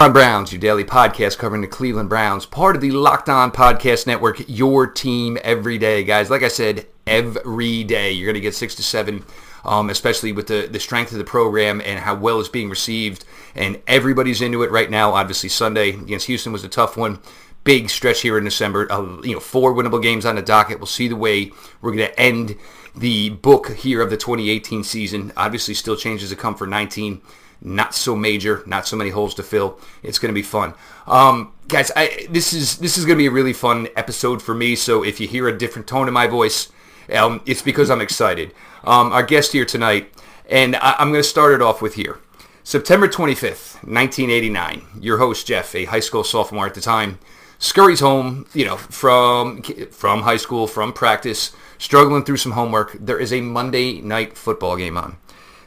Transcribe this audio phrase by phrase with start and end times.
[0.00, 4.08] On Browns, your daily podcast covering the Cleveland Browns, part of the Locked On Podcast
[4.08, 6.30] Network, your team every day, guys.
[6.30, 9.24] Like I said, every day you're going to get six to seven,
[9.64, 13.24] um, especially with the, the strength of the program and how well it's being received.
[13.54, 15.12] And everybody's into it right now.
[15.12, 17.20] Obviously, Sunday against Houston was a tough one.
[17.62, 18.90] Big stretch here in December.
[18.90, 20.80] Uh, you know, four winnable games on the docket.
[20.80, 22.56] We'll see the way we're going to end
[22.96, 25.32] the book here of the 2018 season.
[25.36, 27.22] Obviously, still changes to come for 19
[27.64, 29.78] not so major, not so many holes to fill.
[30.02, 30.74] It's going to be fun,
[31.06, 31.90] um, guys.
[31.96, 34.76] I, this is this is going to be a really fun episode for me.
[34.76, 36.70] So if you hear a different tone in my voice,
[37.12, 38.52] um, it's because I'm excited.
[38.84, 40.12] Um, our guest here tonight,
[40.48, 42.18] and I, I'm going to start it off with here.
[42.62, 44.86] September 25th, 1989.
[45.00, 47.18] Your host Jeff, a high school sophomore at the time,
[47.58, 52.96] scurries home, you know, from from high school, from practice, struggling through some homework.
[52.98, 55.16] There is a Monday night football game on.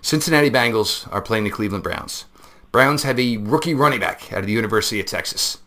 [0.07, 2.23] Cincinnati Bengals are playing the Cleveland Browns.
[2.71, 5.57] Browns have a rookie running back out of the University of Texas.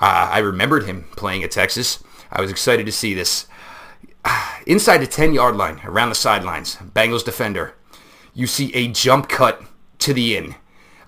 [0.00, 2.00] Uh, I remembered him playing at Texas.
[2.30, 3.48] I was excited to see this.
[4.66, 7.74] Inside the 10-yard line, around the sidelines, Bengals defender,
[8.34, 9.64] you see a jump cut
[9.98, 10.54] to the in.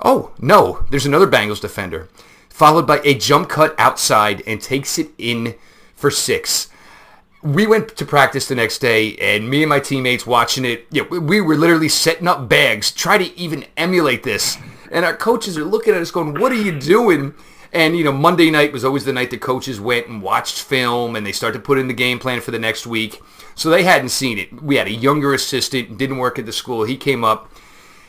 [0.05, 2.09] Oh, no, there's another Bengals defender,
[2.49, 5.55] followed by a jump cut outside and takes it in
[5.95, 6.69] for six
[7.43, 11.03] we went to practice the next day and me and my teammates watching it you
[11.03, 14.59] know, we were literally setting up bags try to even emulate this.
[14.93, 17.35] And our coaches are looking at us going what are you doing?
[17.73, 21.17] And you know monday night was always the night the coaches went and watched film
[21.17, 23.23] and they started to put in the game plan for the next week.
[23.55, 24.63] So they hadn't seen it.
[24.63, 26.85] We had a younger assistant didn't work at the school.
[26.85, 27.51] He came up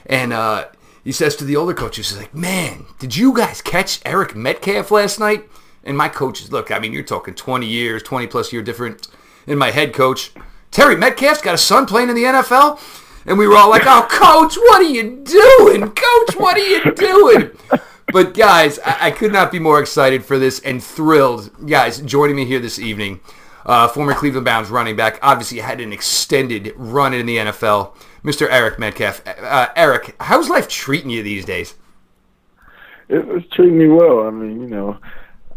[0.05, 0.67] and uh,
[1.03, 4.91] he says to the older coaches he's like man did you guys catch eric metcalf
[4.91, 5.47] last night?
[5.83, 9.07] And my coaches look i mean you're talking 20 years 20 plus year difference
[9.47, 10.31] in my head coach,
[10.71, 12.79] Terry Metcalf's got a son playing in the NFL.
[13.25, 15.81] And we were all like, oh, coach, what are you doing?
[15.91, 17.51] Coach, what are you doing?
[18.11, 21.51] But guys, I, I could not be more excited for this and thrilled.
[21.67, 23.19] Guys, joining me here this evening,
[23.65, 28.47] uh, former Cleveland Browns running back, obviously had an extended run in the NFL, Mr.
[28.49, 29.21] Eric Metcalf.
[29.25, 31.75] Uh, Eric, how's life treating you these days?
[33.07, 34.25] It's treating me well.
[34.25, 34.97] I mean, you know,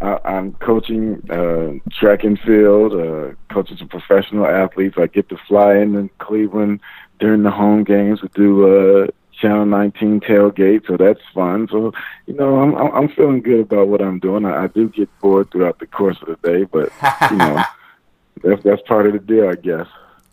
[0.04, 4.96] I, I'm coaching uh, track and field, uh, coaching some professional athletes.
[4.98, 6.80] I get to fly in Cleveland
[7.18, 8.22] during the home games.
[8.22, 9.06] We do uh,
[9.40, 11.68] Channel 19 tailgate, so that's fun.
[11.70, 11.92] So,
[12.26, 14.44] you know, I'm I'm feeling good about what I'm doing.
[14.44, 16.92] I, I do get bored throughout the course of the day, but
[17.30, 17.62] you know,
[18.42, 19.86] that's that's part of the deal, I guess.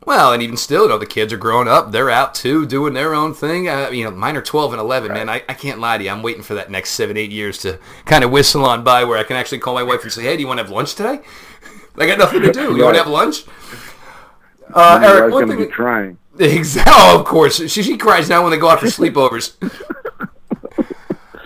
[0.03, 1.91] Well, and even still, you know, the kids are growing up.
[1.91, 3.69] They're out too, doing their own thing.
[3.69, 5.15] Uh, you know, mine are 12 and 11, right.
[5.15, 5.29] man.
[5.29, 6.09] I, I can't lie to you.
[6.09, 9.19] I'm waiting for that next seven, eight years to kind of whistle on by where
[9.19, 10.95] I can actually call my wife and say, hey, do you want to have lunch
[10.95, 11.21] today?
[11.97, 12.75] I got nothing to do.
[12.75, 13.43] You want to have lunch?
[14.73, 15.57] Uh, Eric, one thing.
[15.57, 16.17] Be crying.
[16.39, 16.93] Exactly.
[16.97, 17.57] Oh, of course.
[17.69, 19.55] She, she cries now when they go out for sleepovers.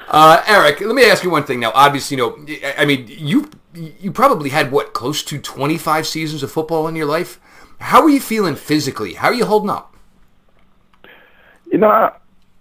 [0.07, 1.71] uh, Eric, let me ask you one thing now.
[1.73, 6.51] Obviously, you know, I mean, you you probably had what close to 25 seasons of
[6.51, 7.41] football in your life.
[7.79, 9.13] How are you feeling physically?
[9.13, 9.95] How are you holding up?
[11.71, 12.11] You know, I,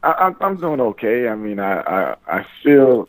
[0.02, 1.28] I, I'm doing okay.
[1.28, 3.08] I mean, I, I, I feel,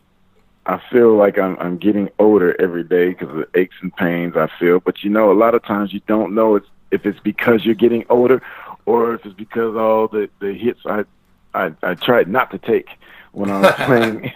[0.66, 4.36] I feel like I'm, I'm getting older every day because of the aches and pains
[4.36, 4.80] I feel.
[4.80, 7.76] But you know, a lot of times you don't know it's, if it's because you're
[7.76, 8.42] getting older,
[8.86, 11.06] or if it's because all the the hits I,
[11.54, 12.90] I, I tried not to take
[13.32, 14.32] when I was playing.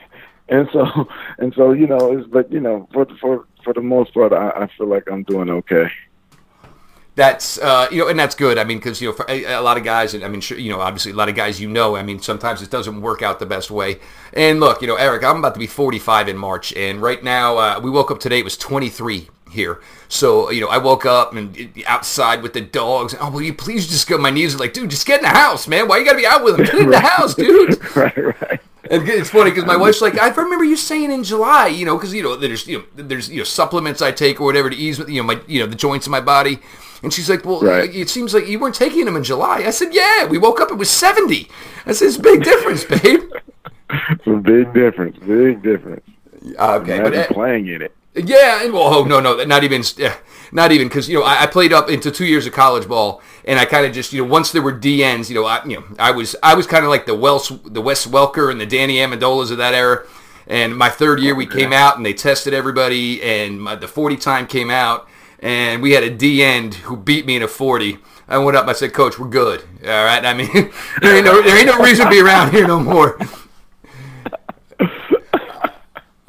[0.49, 4.13] and so, and so, you know, it's, but you know, for for for the most
[4.13, 5.89] part, I, I feel like I'm doing okay
[7.19, 8.57] that's uh, you know, and that's good.
[8.57, 10.57] I mean, because you know, for a, a, lot of guys, and I mean, sure,
[10.57, 13.21] you know, obviously a lot of guys, you know, I mean, sometimes it doesn't work
[13.21, 13.99] out the best way.
[14.33, 17.57] And look, you know, Eric, I'm about to be 45 in March, and right now
[17.57, 18.39] uh, we woke up today.
[18.39, 19.81] It was 23 here.
[20.07, 23.13] So, you know, I woke up and outside with the dogs.
[23.19, 24.17] Oh, will you please just go?
[24.17, 25.89] My knees are like, dude, just get in the house, man.
[25.89, 26.65] Why you got to be out with them?
[26.67, 27.95] Get in the house, dude.
[27.95, 28.61] right, right.
[28.89, 31.97] And it's funny because my wife's like, I remember you saying in July, you know,
[31.97, 34.75] because you know, there's you know, there's you know, supplements I take or whatever to
[34.75, 36.59] ease, with you know, my you know, the joints in my body.
[37.01, 37.93] And she's like, well, right.
[37.93, 39.63] it seems like you weren't taking them in July.
[39.65, 40.25] I said, yeah.
[40.25, 41.47] We woke up, it was 70.
[41.85, 43.31] I said, it's a big difference, babe.
[43.89, 45.17] it's a big difference.
[45.19, 46.05] Big difference.
[46.43, 46.95] Okay.
[46.97, 47.95] Imagine but, uh, playing in it.
[48.15, 49.83] Yeah, and well, oh no, no, not even,
[50.51, 53.21] not even, because you know I, I, played up into two years of college ball,
[53.45, 55.77] and I kind of just you know once there were DNs, you know, I, you
[55.77, 58.65] know, I was I was kind of like the Welsh, the Wes Welker and the
[58.65, 60.05] Danny Amendolas of that era.
[60.47, 64.17] And my third year, we came out and they tested everybody, and my, the 40
[64.17, 65.07] time came out,
[65.41, 67.97] and we had a D end who beat me in a 40.
[68.27, 68.67] I went up.
[68.67, 69.61] I said, "Coach, we're good.
[69.83, 70.23] All right.
[70.23, 70.49] I mean,
[71.01, 73.19] there ain't no there ain't no reason to be around here no more."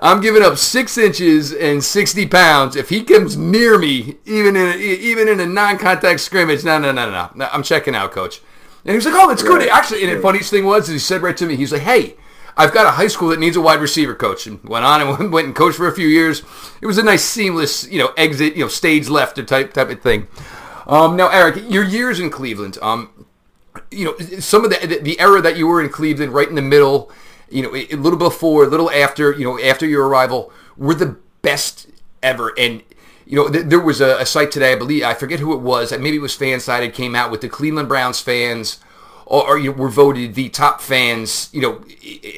[0.03, 2.75] I'm giving up six inches and 60 pounds.
[2.75, 6.91] If he comes near me, even in a, even in a non-contact scrimmage, no, no,
[6.91, 7.49] no, no, no.
[7.53, 8.41] I'm checking out, coach.
[8.85, 10.99] And he was like, "Oh, that's good." Actually, and the funniest thing was, is he
[10.99, 12.17] said right to me, he's like, "Hey."
[12.61, 15.33] I've got a high school that needs a wide receiver coach, and went on and
[15.33, 16.43] went and coached for a few years.
[16.83, 20.03] It was a nice, seamless, you know, exit, you know, stage left type type of
[20.03, 20.29] thing.
[20.87, 23.27] Um, now, Eric, your years in Cleveland, um,
[23.91, 26.62] you know, some of the the era that you were in Cleveland, right in the
[26.62, 27.11] middle,
[27.49, 31.17] you know, a little before, a little after, you know, after your arrival, were the
[31.41, 31.89] best
[32.23, 32.53] ever.
[32.59, 32.83] And
[33.25, 35.93] you know, there was a, a, site today, I believe, I forget who it was,
[35.93, 38.81] maybe it was Fansided, came out with the Cleveland Browns fans,
[39.31, 41.49] or, you were voted the top fans.
[41.53, 41.85] You know,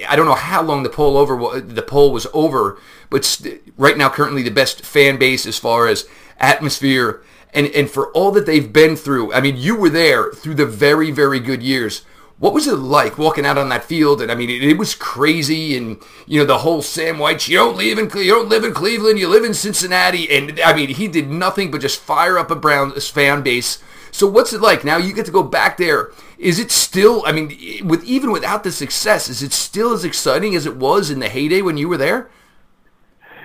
[0.08, 2.78] I don't know how long the poll over the poll was over,
[3.08, 3.40] but
[3.76, 6.06] right now, currently the best fan base as far as
[6.38, 7.22] atmosphere
[7.54, 9.32] and and for all that they've been through.
[9.32, 12.02] I mean, you were there through the very very good years.
[12.38, 14.20] What was it like walking out on that field?
[14.20, 17.46] And I mean, it, it, was crazy, and you know the whole Sam White.
[17.46, 19.18] You don't live in you don't live in Cleveland.
[19.18, 22.56] You live in Cincinnati, and I mean, he did nothing but just fire up a
[22.56, 23.82] Browns fan base.
[24.12, 24.98] So what's it like now?
[24.98, 26.12] You get to go back there.
[26.38, 27.24] Is it still?
[27.26, 27.48] I mean,
[27.86, 31.30] with even without the success, is it still as exciting as it was in the
[31.30, 32.30] heyday when you were there?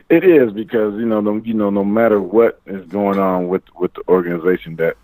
[0.10, 3.64] It is because you know, no, you know, no matter what is going on with
[3.76, 4.98] with the organization, that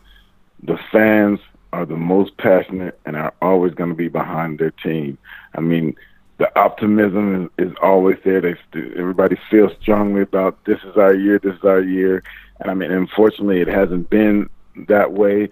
[0.62, 1.40] the fans
[1.72, 5.18] are the most passionate and are always going to be behind their team.
[5.56, 5.96] I mean,
[6.38, 8.42] the optimism is, is always there.
[8.42, 8.56] They
[8.98, 12.22] everybody feels strongly about this is our year, this is our year,
[12.60, 14.50] and I mean, unfortunately, it hasn't been
[14.88, 15.50] that way,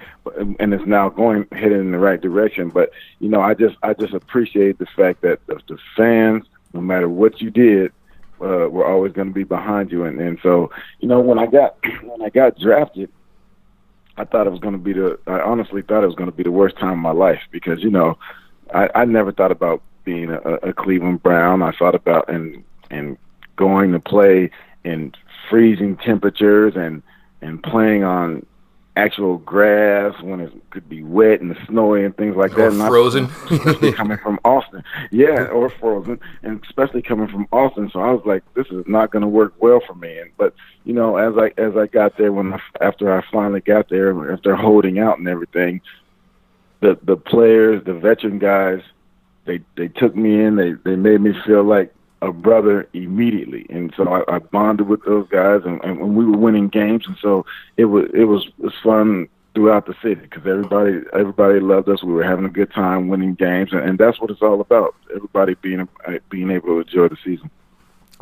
[0.59, 2.69] and it's now going heading in the right direction.
[2.69, 6.81] But you know, I just I just appreciate the fact that the, the fans, no
[6.81, 7.91] matter what you did,
[8.41, 10.05] uh, were always going to be behind you.
[10.05, 13.09] And, and so, you know, when I got when I got drafted,
[14.17, 15.19] I thought it was going to be the.
[15.27, 17.83] I honestly thought it was going to be the worst time of my life because
[17.83, 18.17] you know,
[18.73, 21.61] I, I never thought about being a, a Cleveland Brown.
[21.61, 23.17] I thought about and and
[23.55, 24.49] going to play
[24.83, 25.13] in
[25.49, 27.03] freezing temperatures and
[27.41, 28.45] and playing on
[28.95, 32.81] actual grass when it could be wet and snowy and things like or that.
[32.81, 33.25] Or frozen.
[33.49, 34.83] especially coming from Austin.
[35.11, 37.89] Yeah, or frozen, and especially coming from Austin.
[37.91, 40.17] So I was like, this is not going to work well for me.
[40.19, 40.53] And but
[40.83, 44.33] you know, as I as I got there, when I, after I finally got there,
[44.33, 45.81] after holding out and everything,
[46.81, 48.81] the the players, the veteran guys,
[49.45, 50.55] they they took me in.
[50.55, 55.03] They they made me feel like a brother immediately, and so I, I bonded with
[55.05, 57.45] those guys, and, and we were winning games, and so
[57.77, 62.03] it was it was it was fun throughout the city because everybody everybody loved us.
[62.03, 64.95] We were having a good time winning games, and, and that's what it's all about.
[65.15, 65.87] Everybody being
[66.29, 67.49] being able to enjoy the season.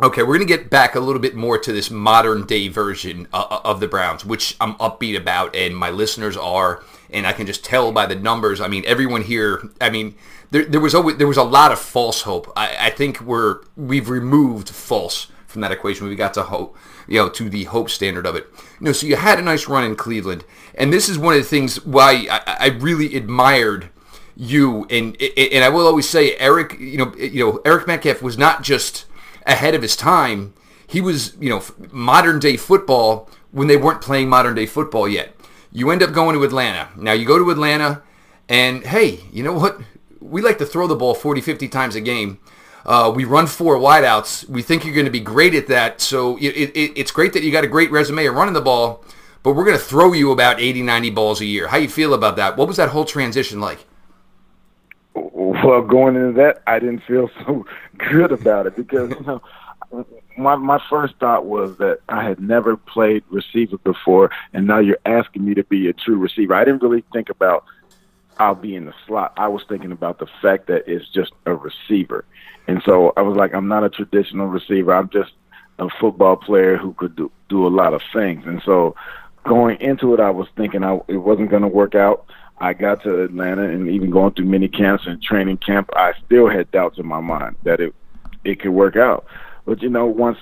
[0.01, 3.27] Okay, we're going to get back a little bit more to this modern day version
[3.33, 7.33] uh, uh, of the Browns, which I'm upbeat about, and my listeners are, and I
[7.33, 8.61] can just tell by the numbers.
[8.61, 9.69] I mean, everyone here.
[9.81, 10.15] I mean,
[10.51, 12.49] there, there was always there was a lot of false hope.
[12.55, 16.07] I, I think we're we've removed false from that equation.
[16.07, 18.47] We got to hope, you know, to the hope standard of it.
[18.79, 20.45] You know, so you had a nice run in Cleveland,
[20.75, 23.89] and this is one of the things why I, I really admired
[24.37, 24.85] you.
[24.89, 28.63] And and I will always say, Eric, you know, you know, Eric Metcalf was not
[28.63, 29.03] just
[29.49, 30.53] ahead of his time.
[30.87, 35.35] He was, you know, modern day football when they weren't playing modern day football yet.
[35.71, 36.89] You end up going to Atlanta.
[36.95, 38.01] Now you go to Atlanta,
[38.47, 39.79] and hey, you know what?
[40.21, 42.39] we like to throw the ball 40, 50 times a game.
[42.85, 44.47] Uh, we run four wideouts.
[44.47, 46.01] We think you're going to be great at that.
[46.01, 49.03] So it, it, it's great that you got a great resume of running the ball,
[49.43, 51.67] but we're going to throw you about 80, 90 balls a year.
[51.67, 52.57] How you feel about that?
[52.57, 53.85] What was that whole transition like?
[55.13, 57.65] Well, going into that, I didn't feel so
[58.09, 59.41] good about it because you know
[60.37, 64.99] my my first thought was that I had never played receiver before, and now you're
[65.05, 66.53] asking me to be a true receiver.
[66.53, 67.65] I didn't really think about
[68.39, 69.33] I'll be in the slot.
[69.35, 72.23] I was thinking about the fact that it's just a receiver.
[72.67, 74.93] And so I was like, I'm not a traditional receiver.
[74.93, 75.33] I'm just
[75.77, 78.45] a football player who could do, do a lot of things.
[78.45, 78.95] And so
[79.43, 82.25] going into it, I was thinking I, it wasn't going to work out.
[82.61, 86.49] I got to Atlanta and even going through mini camps and training camp, I still
[86.49, 87.93] had doubts in my mind that it
[88.43, 89.25] it could work out.
[89.65, 90.37] But you know, once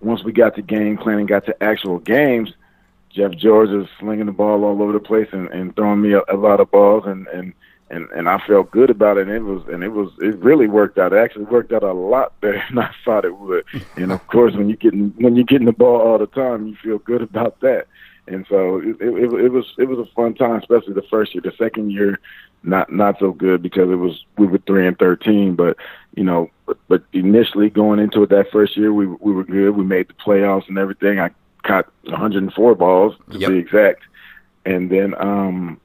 [0.00, 2.52] once we got to game planning, got to actual games,
[3.10, 6.22] Jeff George is slinging the ball all over the place and, and throwing me a,
[6.28, 7.54] a lot of balls and, and
[7.90, 9.28] and and I felt good about it.
[9.28, 11.12] And it was and it was it really worked out.
[11.12, 13.64] It actually worked out a lot better than I thought it would.
[13.96, 16.76] and of course, when you getting when you're getting the ball all the time, you
[16.76, 17.86] feel good about that.
[18.26, 21.42] And so it, it, it was it was a fun time, especially the first year.
[21.42, 22.20] The second year,
[22.62, 25.54] not not so good because it was we were three and thirteen.
[25.54, 25.76] But
[26.14, 29.72] you know, but, but initially going into it that first year, we we were good.
[29.72, 31.20] We made the playoffs and everything.
[31.20, 31.30] I
[31.64, 33.50] caught 104 balls to yep.
[33.50, 34.02] be exact,
[34.64, 35.80] and then um,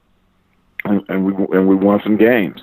[0.85, 2.61] and, and we and we won some games.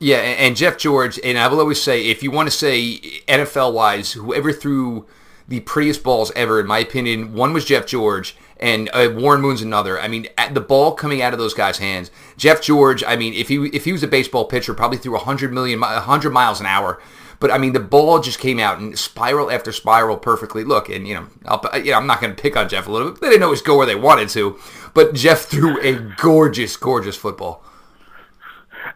[0.00, 2.98] Yeah, and Jeff George, and I will always say, if you want to say
[3.28, 5.06] NFL wise, whoever threw
[5.48, 7.34] the prettiest balls ever, in my opinion.
[7.34, 10.00] One was Jeff George, and uh, Warren Moon's another.
[10.00, 12.10] I mean, the ball coming out of those guys' hands.
[12.36, 15.52] Jeff George, I mean, if he if he was a baseball pitcher, probably threw 100
[15.52, 17.00] million, 100 miles an hour.
[17.40, 20.64] But I mean, the ball just came out and spiral after spiral perfectly.
[20.64, 22.92] Look, and you know, I'll, you know, I'm not going to pick on Jeff a
[22.92, 23.20] little bit.
[23.20, 24.58] They didn't always go where they wanted to,
[24.94, 27.62] but Jeff threw a gorgeous, gorgeous football.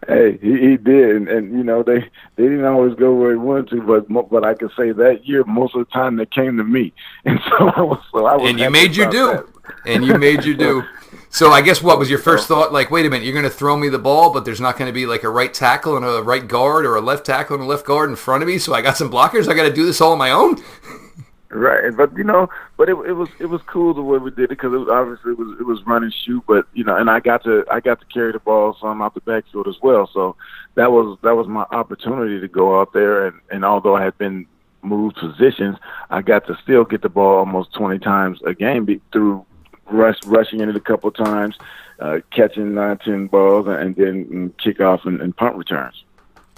[0.06, 2.00] Hey, he, he did, and, and you know they
[2.36, 5.44] they didn't always go where he wanted to, but but I can say that year
[5.44, 6.92] most of the time they came to me,
[7.24, 8.50] and so I was so I was.
[8.50, 9.46] And you made you do, that.
[9.86, 10.82] and you made you do.
[11.30, 12.72] So I guess what was your first thought?
[12.72, 14.88] Like, wait a minute, you're going to throw me the ball, but there's not going
[14.88, 17.64] to be like a right tackle and a right guard or a left tackle and
[17.64, 18.58] a left guard in front of me.
[18.58, 19.46] So I got some blockers.
[19.46, 20.56] I got to do this all on my own.
[21.50, 24.44] Right, but you know, but it, it was it was cool the way we did
[24.44, 26.94] it because it was obviously it was it was run and shoot, but you know,
[26.94, 29.80] and I got to I got to carry the ball some out the backfield as
[29.80, 30.10] well.
[30.12, 30.36] So
[30.74, 34.18] that was that was my opportunity to go out there, and and although I had
[34.18, 34.46] been
[34.82, 35.78] moved positions,
[36.10, 39.46] I got to still get the ball almost 20 times a game through
[39.90, 41.56] rush rushing in it a couple of times,
[41.98, 46.04] uh, catching nine ten balls, and then kickoff and, and punt returns.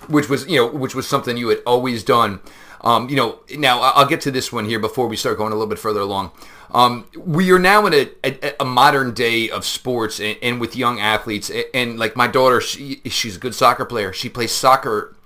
[0.09, 2.41] Which was you know which was something you had always done
[2.83, 5.55] um, you know, now I'll get to this one here before we start going a
[5.55, 6.33] little bit further along.
[6.73, 10.77] Um, we are now in a, a, a, modern day of sports and, and, with
[10.77, 11.51] young athletes.
[11.75, 14.13] And, like my daughter, she, she's a good soccer player.
[14.13, 15.17] She plays soccer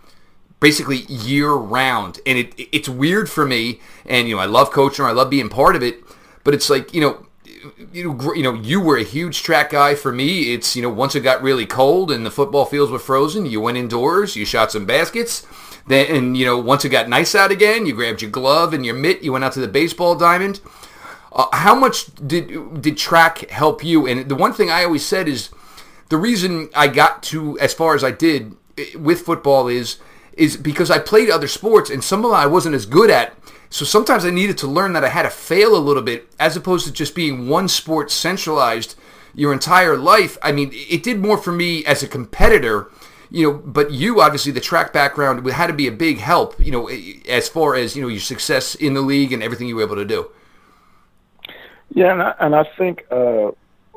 [0.58, 3.80] basically year round, and it, it's weird for me.
[4.06, 5.04] And you know, I love coaching.
[5.04, 6.02] I love being part of it.
[6.44, 7.26] But it's like you know,
[7.92, 9.94] you know, you were a huge track guy.
[9.94, 12.98] For me, it's you know, once it got really cold and the football fields were
[12.98, 15.46] frozen, you went indoors, you shot some baskets
[15.86, 18.84] then, and you know, once it got nice out again, you grabbed your glove and
[18.86, 19.22] your mitt.
[19.22, 20.60] You went out to the baseball diamond.
[21.32, 24.06] Uh, how much did did track help you?
[24.06, 25.50] And the one thing I always said is
[26.08, 29.98] the reason I got to as far as I did eh, with football is
[30.34, 33.36] is because I played other sports and some of them I wasn't as good at.
[33.70, 36.56] So sometimes I needed to learn that I had to fail a little bit as
[36.56, 38.94] opposed to just being one sport centralized
[39.34, 40.38] your entire life.
[40.42, 42.90] I mean, it did more for me as a competitor
[43.30, 46.70] you know, but you obviously the track background had to be a big help, you
[46.70, 46.88] know,
[47.28, 49.96] as far as you know your success in the league and everything you were able
[49.96, 50.30] to do.
[51.90, 53.52] Yeah, and I, and I think uh,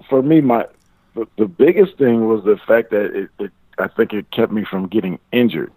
[0.10, 0.68] for me, my
[1.16, 4.64] the, the biggest thing was the fact that it, it, I think it kept me
[4.64, 5.72] from getting injured,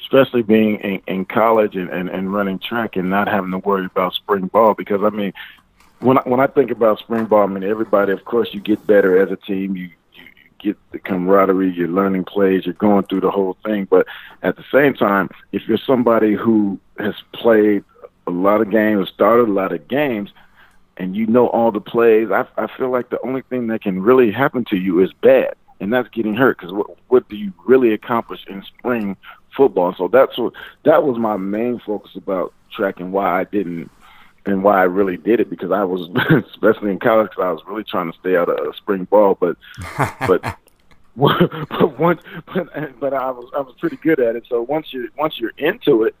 [0.00, 3.86] especially being in, in college and, and, and running track and not having to worry
[3.86, 4.74] about spring ball.
[4.74, 5.32] Because I mean,
[6.00, 8.86] when I, when I think about spring ball, I mean everybody, of course, you get
[8.86, 9.76] better as a team.
[9.76, 9.90] You
[10.64, 13.84] get the camaraderie, you're learning plays, you're going through the whole thing.
[13.84, 14.06] But
[14.42, 17.84] at the same time, if you're somebody who has played
[18.26, 20.30] a lot of games, started a lot of games,
[20.96, 24.00] and you know all the plays, I, I feel like the only thing that can
[24.02, 26.58] really happen to you is bad, and that's getting hurt.
[26.58, 29.16] Because what, what do you really accomplish in spring
[29.56, 29.94] football?
[29.94, 30.54] So that's what
[30.84, 33.90] that was my main focus about track and why I didn't
[34.46, 36.08] and why I really did it because I was,
[36.50, 39.36] especially in college, because I was really trying to stay out of spring ball.
[39.40, 39.56] But,
[40.26, 40.42] but,
[41.16, 42.20] but once,
[42.52, 44.44] but, but I was I was pretty good at it.
[44.48, 46.14] So once you once you're into it,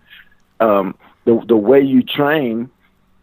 [0.60, 2.70] um, the the way you train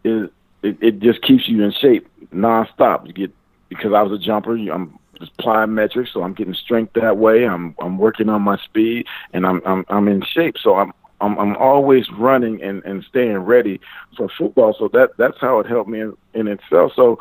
[0.04, 0.30] is
[0.64, 3.08] it, it just keeps you in shape nonstop.
[3.08, 3.32] You get
[3.70, 4.56] because I was a jumper.
[4.56, 7.48] I'm just plyometrics, so I'm getting strength that way.
[7.48, 10.58] I'm I'm working on my speed, and I'm I'm I'm in shape.
[10.58, 13.80] So I'm I'm, I'm always running and, and staying ready
[14.18, 14.76] for football.
[14.78, 16.94] So that that's how it helped me in, in itself.
[16.96, 17.20] So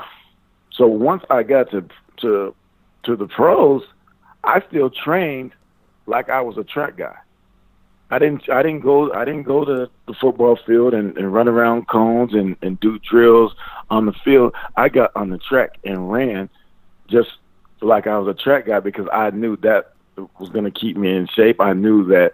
[0.72, 1.84] so once I got to
[2.18, 2.54] to
[3.04, 3.82] to the pros,
[4.44, 5.52] I still trained
[6.06, 7.16] like I was a track guy.
[8.10, 11.48] I didn't I didn't go I didn't go to the football field and, and run
[11.48, 13.54] around cones and, and do drills
[13.88, 14.54] on the field.
[14.76, 16.48] I got on the track and ran
[17.08, 17.30] just
[17.80, 19.92] like I was a track guy because I knew that
[20.38, 21.60] was going to keep me in shape.
[21.60, 22.32] I knew that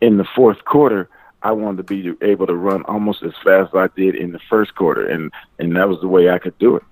[0.00, 1.08] in the fourth quarter,
[1.42, 4.40] I wanted to be able to run almost as fast as I did in the
[4.50, 6.82] first quarter, and and that was the way I could do it.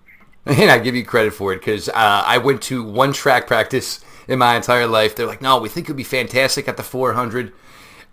[0.45, 4.05] And I give you credit for it because uh, I went to one track practice
[4.27, 5.17] in my entire life.
[5.17, 7.53] They're like, "No, we think it'd be fantastic at the 400."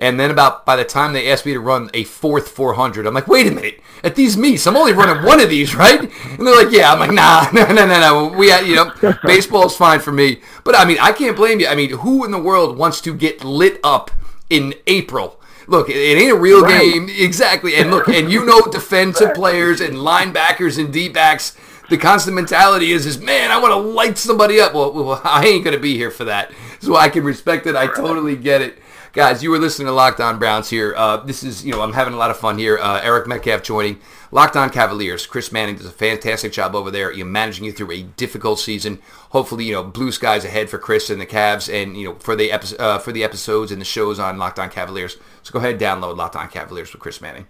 [0.01, 3.13] And then about by the time they asked me to run a fourth 400, I'm
[3.13, 5.99] like, wait a minute, at these meets, I'm only running one of these, right?
[5.99, 6.93] And they're like, yeah.
[6.93, 8.27] I'm like, nah, no, no, no, no.
[8.37, 10.39] We, you know, baseball's fine for me.
[10.63, 11.67] But I mean, I can't blame you.
[11.67, 14.09] I mean, who in the world wants to get lit up
[14.49, 15.39] in April.
[15.67, 16.79] Look, it ain't a real right.
[16.81, 17.09] game.
[17.09, 17.75] Exactly.
[17.75, 21.55] And look, and you know defensive players and linebackers and D-backs,
[21.89, 24.73] the constant mentality is, is man, I want to light somebody up.
[24.73, 26.51] Well, well I ain't going to be here for that.
[26.79, 27.75] So I can respect it.
[27.75, 28.79] I totally get it.
[29.11, 30.93] Guys, you were listening to Locked On Browns here.
[30.95, 32.77] Uh, this is, you know, I'm having a lot of fun here.
[32.77, 33.99] Uh, Eric Metcalf joining.
[34.31, 35.25] Locked On Cavaliers.
[35.25, 37.11] Chris Manning does a fantastic job over there.
[37.11, 38.99] You know, managing you through a difficult season.
[39.31, 42.35] Hopefully, you know, blue skies ahead for Chris and the Cavs, and you know, for
[42.35, 45.17] the epi- uh, for the episodes and the shows on Locked On Cavaliers.
[45.41, 47.47] So go ahead and download Locked On Cavaliers with Chris Manning.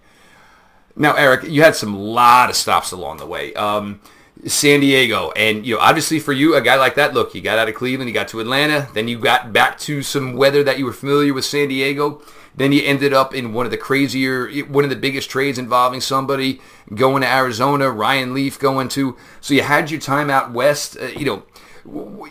[0.96, 3.52] Now, Eric, you had some lot of stops along the way.
[3.52, 4.00] Um,
[4.46, 7.58] San Diego, and you know, obviously for you, a guy like that, look, you got
[7.58, 10.78] out of Cleveland, you got to Atlanta, then you got back to some weather that
[10.78, 12.22] you were familiar with San Diego.
[12.54, 16.00] Then you ended up in one of the crazier, one of the biggest trades involving
[16.00, 16.60] somebody
[16.94, 19.16] going to Arizona, Ryan Leaf going to.
[19.40, 20.96] So you had your time out west.
[21.00, 21.42] Uh, you know,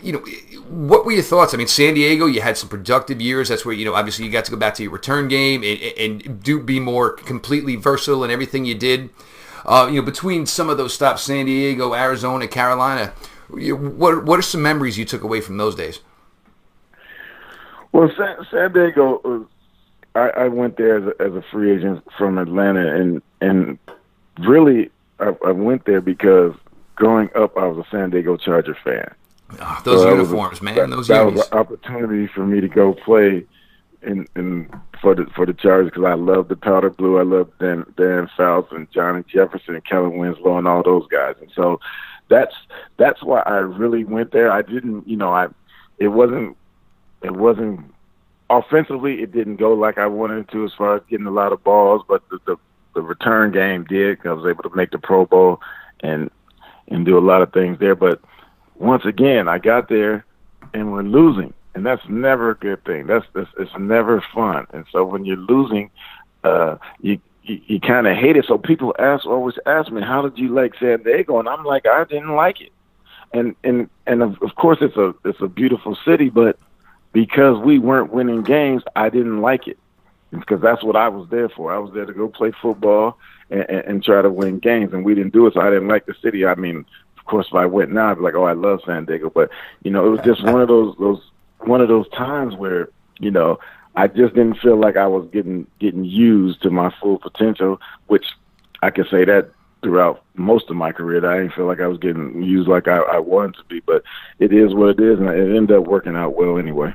[0.02, 0.18] you know,
[0.68, 1.54] what were your thoughts?
[1.54, 3.48] I mean, San Diego, you had some productive years.
[3.48, 5.80] That's where you know, obviously, you got to go back to your return game and,
[6.24, 9.10] and do be more completely versatile in everything you did.
[9.64, 13.12] Uh, you know, between some of those stops, San Diego, Arizona, Carolina,
[13.48, 16.00] what what are some memories you took away from those days?
[17.92, 19.46] Well, San, San Diego, was,
[20.14, 23.78] I, I went there as a, as a free agent from Atlanta, and and
[24.38, 26.54] really, I, I went there because
[26.94, 29.12] growing up, I was a San Diego Charger fan.
[29.60, 30.74] Oh, those so uniforms, a, man.
[30.76, 33.44] That, those that was an opportunity for me to go play
[34.02, 37.18] in in for the for the Chargers because I love the powder blue.
[37.18, 41.36] I love Dan Dan Fouts and Johnny Jefferson and Kellen Winslow and all those guys.
[41.40, 41.80] And so
[42.28, 42.54] that's
[42.96, 44.50] that's why I really went there.
[44.50, 45.48] I didn't, you know, I
[45.98, 46.56] it wasn't
[47.22, 47.92] it wasn't
[48.48, 51.62] offensively it didn't go like I wanted to as far as getting a lot of
[51.62, 52.56] balls, but the the,
[52.94, 54.18] the return game did.
[54.24, 55.60] I was able to make the Pro Bowl
[56.00, 56.30] and
[56.88, 57.94] and do a lot of things there.
[57.94, 58.20] But
[58.76, 60.24] once again, I got there
[60.72, 63.06] and we're losing and that's never a good thing.
[63.06, 64.66] That's, that's it's never fun.
[64.74, 65.90] And so when you're losing,
[66.44, 68.44] uh, you you, you kind of hate it.
[68.44, 71.86] So people ask always ask me, "How did you like San Diego?" And I'm like,
[71.86, 72.70] I didn't like it.
[73.32, 76.58] And and and of, of course it's a it's a beautiful city, but
[77.14, 79.78] because we weren't winning games, I didn't like it
[80.30, 81.72] because that's what I was there for.
[81.72, 83.16] I was there to go play football
[83.48, 85.54] and, and, and try to win games, and we didn't do it.
[85.54, 86.44] So I didn't like the city.
[86.44, 86.84] I mean,
[87.16, 89.48] of course, if I went now, I'd be like, "Oh, I love San Diego," but
[89.82, 91.22] you know, it was just one of those those
[91.66, 92.88] one of those times where
[93.18, 93.58] you know
[93.96, 98.26] I just didn't feel like I was getting getting used to my full potential, which
[98.82, 99.50] I can say that
[99.82, 102.86] throughout most of my career that I didn't feel like I was getting used like
[102.86, 103.80] I, I wanted to be.
[103.80, 104.02] But
[104.38, 106.94] it is what it is, and it ended up working out well anyway.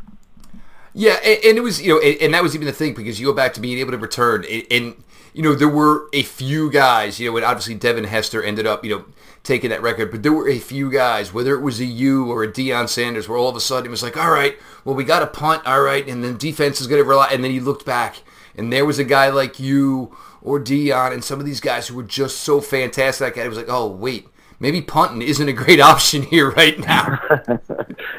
[0.93, 3.19] Yeah, and, and it was you know, and, and, that was even the thing because
[3.19, 5.03] you go back to being able to return, and, and
[5.33, 8.85] you know there were a few guys, you know, and obviously Devin Hester ended up,
[8.85, 9.05] you know
[9.45, 12.43] taking that record, but there were a few guys, whether it was a you or
[12.43, 15.03] a Deion Sanders, where all of a sudden it was like, all right, well, we
[15.03, 17.59] got a punt, all right, and then defense is going to rely, and then he
[17.59, 18.23] looked back,
[18.55, 21.95] and there was a guy like you or Deion and some of these guys who
[21.95, 23.37] were just so fantastic.
[23.37, 24.27] I was like, oh, wait,
[24.59, 27.19] maybe punting isn't a great option here right now.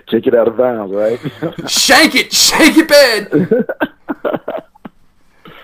[0.06, 1.20] Kick it out of bounds, right?
[1.70, 4.62] shank it, shank it bad.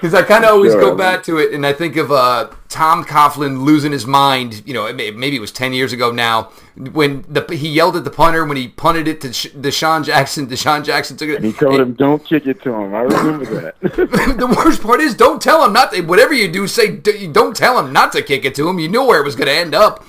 [0.03, 3.05] Because I kind of always go back to it, and I think of uh, Tom
[3.05, 4.65] Coughlin losing his mind.
[4.67, 8.11] You know, maybe it was ten years ago now when the, he yelled at the
[8.11, 10.47] punter when he punted it to DeSean Jackson.
[10.49, 11.37] DeSean Jackson took it.
[11.37, 13.81] And he told and, him, "Don't kick it to him." I remember that.
[13.81, 15.93] the worst part is, don't tell him not.
[15.93, 18.81] To, whatever you do, say don't tell him not to kick it to him.
[18.81, 20.05] You knew where it was going to end up.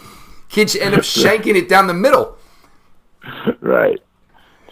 [0.49, 2.35] Kids end up shanking it down the middle.
[3.61, 4.01] Right.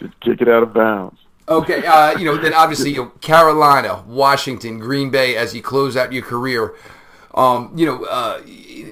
[0.00, 1.20] Just kick it out of bounds.
[1.48, 5.96] Okay, uh, you know, then obviously you know, Carolina, Washington, Green Bay as you close
[5.96, 6.74] out your career.
[7.34, 8.42] Um, you know, uh,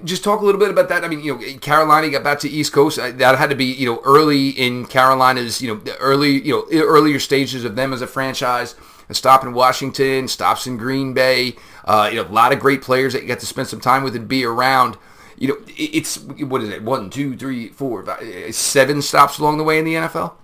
[0.05, 1.05] just talk a little bit about that.
[1.05, 2.99] I mean, you know, Carolina got back to East Coast.
[2.99, 6.53] Uh, that had to be, you know, early in Carolina's, you know, the early, you
[6.53, 8.75] know, earlier stages of them as a franchise.
[9.09, 11.57] A stop in Washington, stops in Green Bay.
[11.85, 14.05] Uh, you know, a lot of great players that you got to spend some time
[14.05, 14.97] with and be around.
[15.37, 16.83] You know, it's what is it?
[16.83, 20.35] One, two, three, four, five, seven stops along the way in the NFL.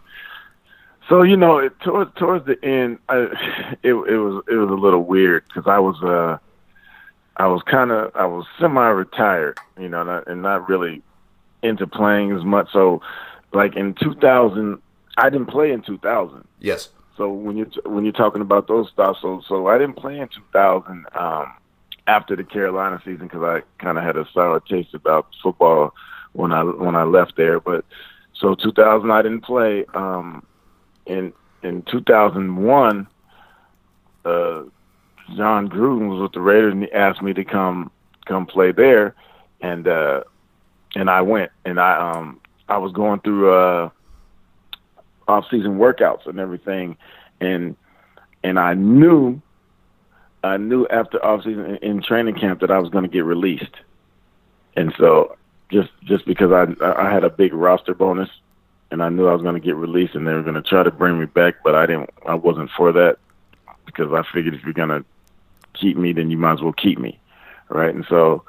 [1.08, 3.16] So you know, it, towards towards the end, I,
[3.82, 6.38] it it was it was a little weird because I was uh
[7.36, 11.02] I was kind of I was semi-retired, you know, not, and not really
[11.62, 12.72] into playing as much.
[12.72, 13.02] So,
[13.52, 14.80] like in 2000,
[15.18, 16.46] I didn't play in 2000.
[16.60, 16.88] Yes.
[17.16, 20.28] So when you when you're talking about those stuff, so so I didn't play in
[20.28, 21.52] 2000 um,
[22.06, 25.94] after the Carolina season because I kind of had a sour taste about football
[26.32, 27.58] when I when I left there.
[27.60, 27.84] But
[28.34, 29.86] so 2000 I didn't play.
[29.94, 30.46] Um,
[31.06, 33.06] in in 2001,
[34.24, 34.62] uh,
[35.36, 37.90] Jon Gruden was with the Raiders and he asked me to come
[38.26, 39.14] come play there,
[39.60, 40.24] and uh,
[40.94, 43.90] and I went and I um I was going through uh
[45.28, 46.96] off season workouts and everything,
[47.40, 47.76] and
[48.42, 49.40] and I knew
[50.44, 53.74] I knew after off season in training camp that I was going to get released,
[54.76, 55.36] and so
[55.70, 58.30] just just because I I had a big roster bonus
[58.90, 60.82] and I knew I was going to get released, and they were going to try
[60.82, 62.10] to bring me back, but I didn't.
[62.26, 63.18] I wasn't for that
[63.84, 65.04] because I figured if you're going to
[65.74, 67.18] keep me, then you might as well keep me,
[67.68, 67.94] right?
[67.94, 68.44] And so,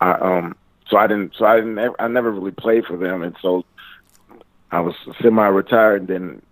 [0.00, 0.56] I um,
[0.88, 1.34] so I didn't.
[1.36, 1.94] So I didn't.
[1.98, 3.64] I never really played for them, and so
[4.70, 6.02] I was semi-retired.
[6.02, 6.42] And then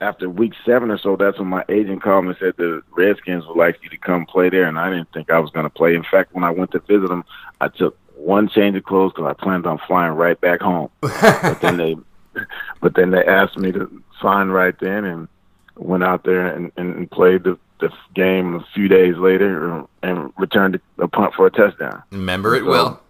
[0.00, 3.46] after week seven or so, that's when my agent called me and said the Redskins
[3.46, 5.70] would like you to come play there, and I didn't think I was going to
[5.70, 5.94] play.
[5.94, 7.24] In fact, when I went to visit them,
[7.60, 10.90] I took one change of clothes because I planned on flying right back home.
[11.00, 11.96] but then they,
[12.80, 15.28] but then they asked me to sign right then, and
[15.76, 20.80] went out there and, and played the, the game a few days later and returned
[20.98, 22.02] a punt for a touchdown.
[22.10, 23.02] Remember it so, well.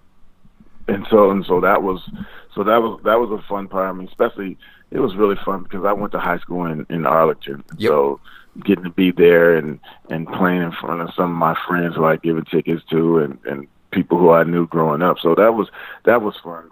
[0.88, 2.08] And so and so that was
[2.54, 3.88] so that was that was a fun part.
[3.88, 4.56] I mean, especially
[4.90, 7.64] it was really fun because I went to high school in in Arlington.
[7.78, 7.88] Yep.
[7.88, 8.20] So
[8.64, 9.78] getting to be there and
[10.08, 13.38] and playing in front of some of my friends who I'd given tickets to and
[13.44, 15.18] and people who I knew growing up.
[15.20, 15.68] So that was
[16.04, 16.70] that was fun.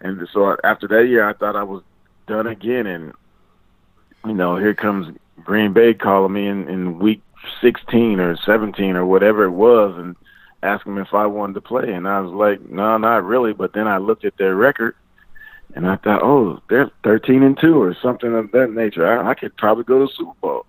[0.00, 1.82] And so after that year, I thought I was
[2.30, 2.86] done again.
[2.86, 3.12] And
[4.24, 5.14] you know, here comes
[5.44, 7.20] Green Bay calling me in in week
[7.60, 10.16] 16 or 17 or whatever it was, and
[10.62, 11.92] asking if I wanted to play.
[11.92, 13.52] And I was like, no, not really.
[13.52, 14.94] But then I looked at their record.
[15.72, 19.06] And I thought, oh, they're 13 and two or something of that nature.
[19.06, 20.66] I, I could probably go to the Super Bowl.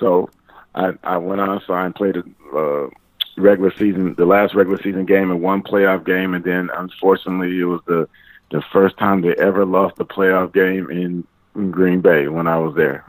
[0.00, 0.30] So
[0.74, 2.24] I I went on, signed, played a
[2.56, 2.90] uh,
[3.36, 7.64] regular season, the last regular season game, and one playoff game, and then unfortunately, it
[7.64, 8.08] was the
[8.50, 12.58] the first time they ever lost a playoff game in, in Green Bay when I
[12.58, 13.04] was there.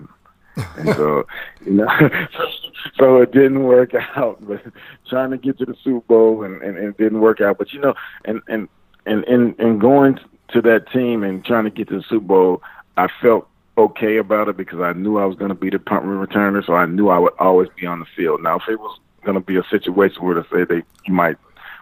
[0.78, 1.26] and so,
[1.66, 1.88] you know,
[2.98, 4.40] so it didn't work out.
[4.48, 4.62] But
[5.08, 7.58] trying to get to the Super Bowl and, and, and it didn't work out.
[7.58, 7.94] But you know,
[8.26, 8.68] and and
[9.06, 12.64] and and, and going to that team and trying to get to the Super Bowl,
[12.98, 13.48] I felt
[13.78, 16.74] okay about it because I knew I was going to be the punt returner, so
[16.74, 18.44] I knew I would always be on the field.
[18.44, 21.38] Now, if it was going to be a situation where to say they you might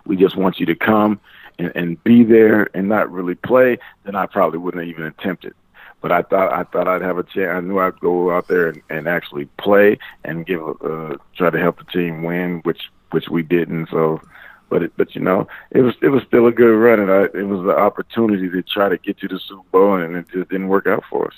[0.05, 1.19] we just want you to come
[1.59, 5.55] and, and be there and not really play, then I probably wouldn't even attempt it.
[6.01, 7.49] But I thought I thought I'd have a chance.
[7.49, 11.59] I knew I'd go out there and, and actually play and give uh, try to
[11.59, 13.89] help the team win, which which we didn't.
[13.89, 14.21] So,
[14.69, 17.23] but it, but you know, it was it was still a good run, and I,
[17.37, 20.49] it was the opportunity to try to get to the Super Bowl, and it just
[20.49, 21.33] didn't work out for us.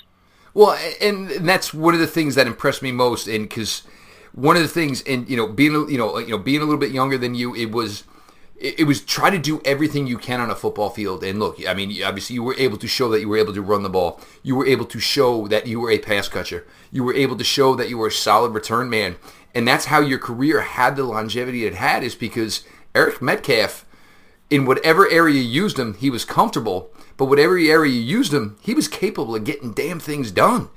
[0.52, 3.82] Well, and that's one of the things that impressed me most, and because
[4.32, 6.80] one of the things, and you know, being you know, you know, being a little
[6.80, 8.04] bit younger than you, it was
[8.60, 11.24] it was try to do everything you can on a football field.
[11.24, 13.62] And look, I mean, obviously you were able to show that you were able to
[13.62, 14.20] run the ball.
[14.42, 16.66] You were able to show that you were a pass catcher.
[16.92, 19.16] You were able to show that you were a solid return man.
[19.54, 23.86] And that's how your career had the longevity it had is because Eric Metcalf,
[24.50, 26.90] in whatever area you used him, he was comfortable.
[27.16, 30.68] But whatever area you used him, he was capable of getting damn things done.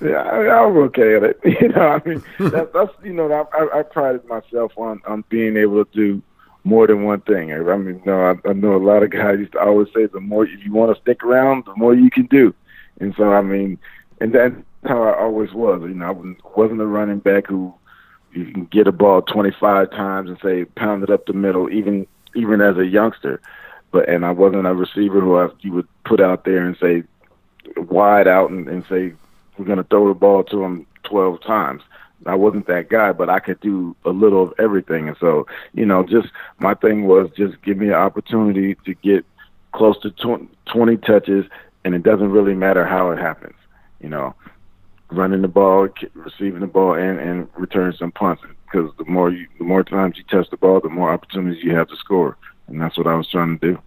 [0.00, 1.40] Yeah, I, I was okay at it.
[1.60, 5.24] You know, I mean, that, that's you know, I, I I prided myself on on
[5.28, 6.22] being able to do
[6.64, 7.52] more than one thing.
[7.52, 10.06] I mean, you know, I, I know a lot of guys used to always say,
[10.06, 12.54] the more if you want to stick around, the more you can do.
[13.00, 13.78] And so, I mean,
[14.20, 15.80] and that's how I always was.
[15.82, 17.74] You know, I wasn't a running back who
[18.32, 22.06] you can get a ball 25 times and say pound it up the middle, even
[22.34, 23.40] even as a youngster.
[23.90, 27.04] But and I wasn't a receiver who I, you would put out there and say
[27.76, 29.14] wide out and, and say
[29.58, 31.82] we're going to throw the ball to him 12 times.
[32.26, 35.08] I wasn't that guy, but I could do a little of everything.
[35.08, 39.24] And so, you know, just my thing was just give me an opportunity to get
[39.72, 40.10] close to
[40.66, 41.46] 20 touches,
[41.84, 43.54] and it doesn't really matter how it happens.
[44.00, 44.34] You know,
[45.10, 48.42] running the ball, receiving the ball, and and returning some punts.
[48.64, 51.74] Because the more you, the more times you touch the ball, the more opportunities you
[51.74, 53.82] have to score, and that's what I was trying to do.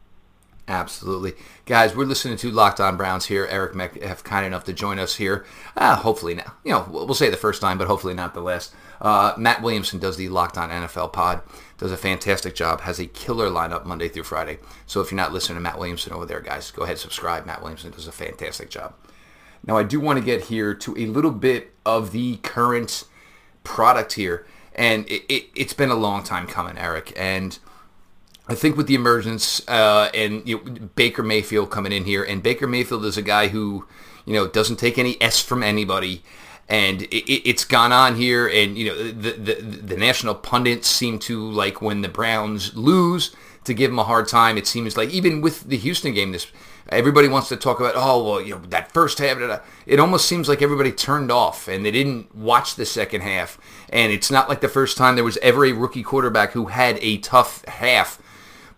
[0.67, 1.34] Absolutely.
[1.65, 3.47] Guys, we're listening to Locked On Browns here.
[3.50, 5.45] Eric Metcalf kind enough to join us here.
[5.76, 6.54] Uh, hopefully now.
[6.63, 8.74] You know, we'll say the first time, but hopefully not the last.
[9.02, 11.41] Uh, Matt Williamson does the Locked On NFL pod.
[11.78, 12.82] Does a fantastic job.
[12.82, 14.60] Has a killer lineup Monday through Friday.
[14.86, 17.45] So if you're not listening to Matt Williamson over there, guys, go ahead and subscribe.
[17.45, 18.93] Matt Williamson does a fantastic job.
[19.65, 23.06] Now, I do want to get here to a little bit of the current
[23.63, 24.45] product here.
[24.74, 27.12] And it, it, it's been a long time coming, Eric.
[27.17, 27.58] And–
[28.47, 32.41] I think with the emergence uh, and you know, Baker Mayfield coming in here, and
[32.41, 33.88] Baker Mayfield is a guy who,
[34.25, 36.23] you know, doesn't take any s from anybody,
[36.67, 41.19] and it, has gone on here, and you know, the, the the national pundits seem
[41.19, 44.58] to like when the Browns lose to give them a hard time.
[44.58, 46.47] It seems like even with the Houston game, this
[46.89, 49.62] everybody wants to talk about oh well you know that first half.
[49.86, 53.60] It almost seems like everybody turned off and they didn't watch the second half.
[53.89, 56.97] And it's not like the first time there was ever a rookie quarterback who had
[57.01, 58.20] a tough half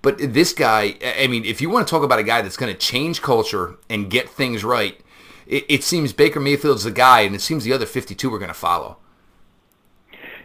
[0.04, 2.72] but this guy, I mean, if you want to talk about a guy that's going
[2.72, 5.00] to change culture and get things right,
[5.48, 8.50] it, it seems Baker Mayfield's the guy, and it seems the other 52 are going
[8.50, 8.98] to follow.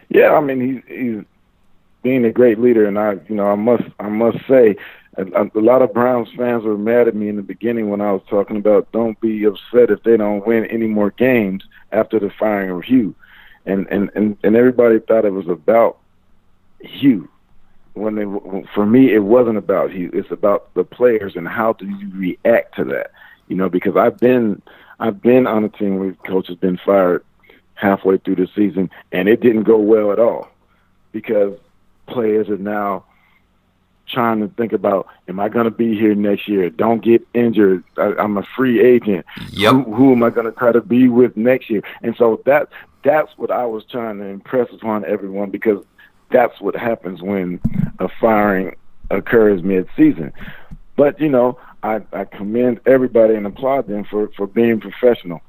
[0.09, 1.25] Yeah, I mean, he's he's
[2.03, 4.77] being a great leader, and I, you know, I must I must say,
[5.17, 8.13] a, a lot of Browns fans were mad at me in the beginning when I
[8.13, 12.31] was talking about don't be upset if they don't win any more games after the
[12.39, 13.13] firing of Hue,
[13.67, 15.99] and and and, and everybody thought it was about
[16.81, 17.29] Hue
[17.99, 21.87] when they for me it wasn't about Hue it's about the players and how do
[21.87, 23.11] you react to that
[23.49, 24.63] you know because i've been
[25.01, 27.25] I've been on a team where the coach has been fired
[27.75, 30.49] halfway through the season, and it didn't go well at all
[31.13, 31.57] because
[32.07, 33.05] players are now
[34.09, 36.71] trying to think about, am I going to be here next year?
[36.71, 37.85] Don't get injured.
[37.97, 39.27] I, am a free agent.
[39.51, 39.73] Yep.
[39.73, 41.83] Who, who am I going to try to be with next year?
[42.03, 42.69] And so that
[43.05, 45.85] that's what I was trying to impress upon everyone because
[46.31, 47.61] that's what happens when
[47.99, 48.77] a firing
[49.11, 50.33] occurs mid-season.
[50.97, 55.41] But you know, I, I commend everybody and applaud them for for being professional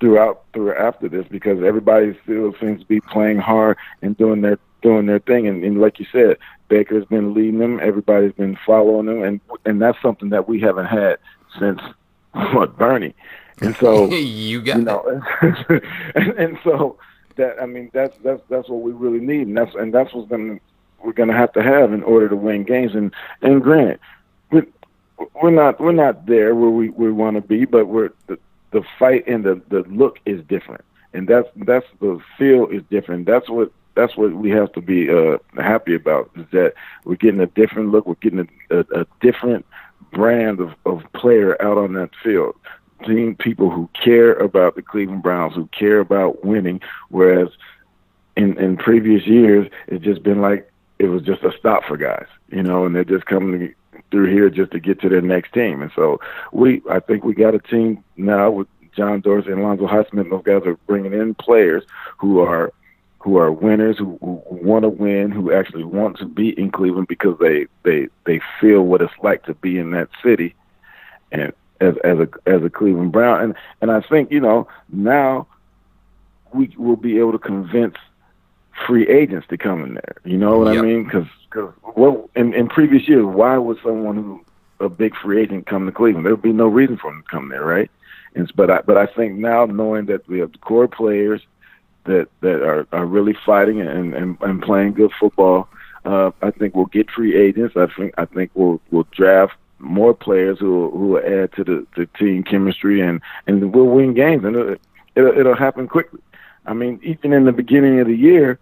[0.00, 4.58] throughout through after this because everybody still seems to be playing hard and doing their
[4.82, 5.46] doing their thing.
[5.46, 6.38] And, and like you said,
[6.68, 7.78] Baker's been leading them.
[7.80, 11.18] Everybody's been following them, and and that's something that we haven't had
[11.58, 11.80] since
[12.32, 13.14] what Bernie.
[13.60, 15.22] And so you got you know,
[16.14, 16.98] and, and so
[17.36, 20.28] that I mean that's that's that's what we really need, and that's and that's what's
[20.28, 20.58] gonna
[21.02, 22.94] we're gonna have to have in order to win games.
[22.94, 24.00] And and granted,
[24.50, 24.66] we're,
[25.40, 28.38] we're not we're not there where we, we want to be, but we're the,
[28.70, 33.26] the fight and the the look is different, and that's that's the feel is different.
[33.26, 37.40] That's what that's what we have to be uh, happy about is that we're getting
[37.40, 38.06] a different look.
[38.06, 39.66] We're getting a, a, a different
[40.12, 42.54] brand of, of player out on that field.
[43.06, 47.48] Seeing people who care about the Cleveland Browns, who care about winning, whereas
[48.36, 52.26] in in previous years it's just been like it was just a stop for guys,
[52.48, 53.74] you know, and they're just coming
[54.12, 55.82] through here just to get to their next team.
[55.82, 56.20] And so
[56.52, 60.30] we, I think we got a team now with John Dorsey and Lonzo Highsmith.
[60.30, 61.82] Those guys are bringing in players
[62.18, 62.72] who are
[63.18, 67.08] who are winners, who, who want to win, who actually want to be in Cleveland
[67.08, 70.54] because they they they feel what it's like to be in that city,
[71.30, 75.46] and as as a as a Cleveland Brown, and and I think you know now
[76.54, 77.96] we will be able to convince
[78.86, 80.16] free agents to come in there.
[80.24, 80.82] You know what yep.
[80.82, 81.04] I mean?
[81.04, 84.44] Because because well, in, in previous years, why would someone who
[84.80, 86.24] a big free agent come to Cleveland?
[86.24, 87.90] There would be no reason for them to come there, right?
[88.34, 91.42] And but I but I think now knowing that we have the core players
[92.04, 95.68] that that are, are really fighting and, and, and playing good football.
[96.04, 97.76] Uh, I think we'll get free agents.
[97.76, 101.86] I think I think we'll we'll draft more players who who will add to the,
[101.96, 104.76] the team chemistry and and we'll win games and it'll,
[105.16, 106.20] it'll, it'll happen quickly.
[106.64, 108.58] I mean, even in the beginning of the year,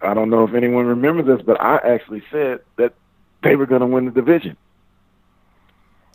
[0.00, 2.94] I don't know if anyone remembers this, but I actually said that
[3.42, 4.56] they were going to win the division.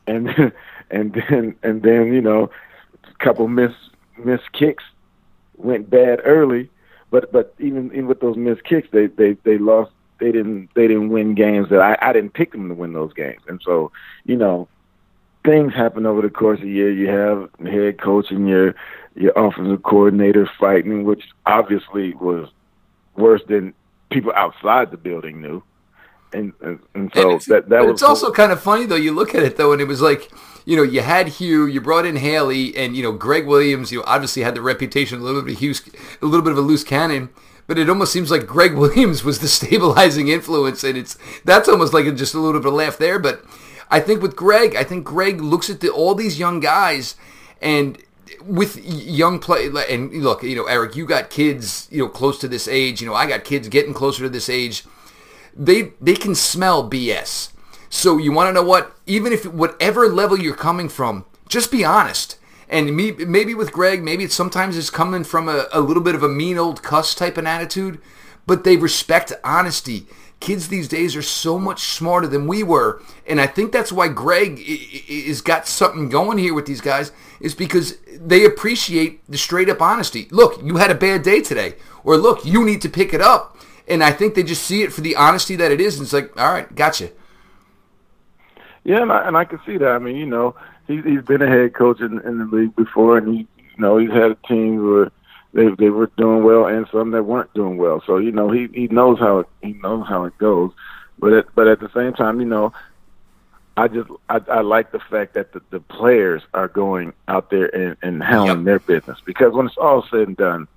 [0.07, 0.29] And
[0.89, 2.49] and then and then you know,
[3.03, 3.73] a couple miss
[4.17, 4.83] miss kicks
[5.59, 6.69] went bad early,
[7.11, 9.91] but but even even with those missed kicks, they they they lost.
[10.19, 13.13] They didn't they didn't win games that I I didn't pick them to win those
[13.13, 13.91] games, and so
[14.25, 14.67] you know
[15.45, 16.91] things happen over the course of the year.
[16.91, 18.75] You have the head coach and your
[19.15, 22.49] your offensive coordinator fighting, which obviously was
[23.15, 23.73] worse than
[24.09, 25.63] people outside the building knew.
[26.31, 27.93] And and, and so and that that was.
[27.93, 28.95] It's also kind of funny though.
[28.95, 30.29] You look at it though, and it was like
[30.69, 33.91] you know, you had Hue, you brought in Haley, and you know, Gregg Williams.
[33.91, 35.81] You know, obviously had the reputation a little bit of Hughes,
[36.21, 37.29] a little bit of a loose cannon.
[37.69, 41.93] But it almost seems like Gregg Williams was the stabilizing influence, and it's that's almost
[41.93, 43.19] like just a little bit of a laugh there.
[43.19, 43.45] But
[43.91, 47.13] I think with Gregg, I think Gregg looks at the, all these young guys,
[47.61, 47.99] and
[48.43, 52.47] with young play and look, you know, Eric, you got kids, you know, close to
[52.47, 53.01] this age.
[53.01, 54.83] You know, I got kids getting closer to this age.
[55.55, 57.51] They they can smell BS.
[57.91, 58.97] So you want to know what?
[59.05, 62.38] Even if whatever level you're coming from, just be honest.
[62.69, 66.13] And me, maybe with Gregg, maybe it's sometimes it's coming from a, a little bit
[66.13, 67.99] of a mean old cuss type of attitude,
[68.45, 70.05] but they respect honesty.
[70.39, 74.07] Kids these days are so much smarter than we were, and I think that's why
[74.07, 74.63] Gregg
[75.09, 77.11] is got something going here with these guys.
[77.41, 80.27] Is because they appreciate the straight up honesty.
[80.31, 83.57] Look, you had a bad day today, or look, you need to pick it up,
[83.87, 85.97] and I think they just see it for the honesty that it is.
[85.97, 87.11] And it's like, all right, gotcha.
[88.85, 89.89] Yeah, and I, and I can see that.
[89.89, 90.55] I mean, you know,
[90.89, 93.97] he's he's been a head coach in, in the league before, and he, you know,
[93.97, 95.11] he's had a team where
[95.53, 98.03] they they were doing well and some that weren't doing well.
[98.05, 100.71] So you know, he he knows how it he knows how it goes.
[101.17, 102.73] But at, but at the same time, you know,
[103.77, 107.73] I just I, I like the fact that the, the players are going out there
[107.73, 108.65] and, and handling yep.
[108.65, 110.67] their business because when it's all said and done,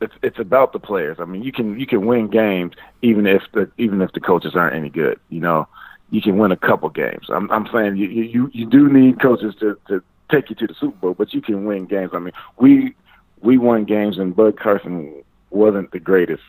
[0.00, 1.18] it's it's about the players.
[1.20, 4.54] I mean, you can you can win games even if the even if the coaches
[4.54, 5.18] aren't any good.
[5.28, 5.68] You know,
[6.10, 7.26] you can win a couple games.
[7.28, 10.74] I'm, I'm saying you, you you do need coaches to to take you to the
[10.74, 12.10] Super Bowl, but you can win games.
[12.14, 12.94] I mean, we
[13.40, 16.42] we won games, and Bud Carson wasn't the greatest